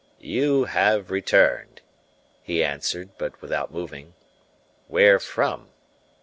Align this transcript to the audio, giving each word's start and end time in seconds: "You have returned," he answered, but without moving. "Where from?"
"You 0.19 0.63
have 0.63 1.11
returned," 1.11 1.81
he 2.41 2.63
answered, 2.63 3.09
but 3.19 3.39
without 3.39 3.71
moving. 3.71 4.15
"Where 4.87 5.19
from?" 5.19 5.69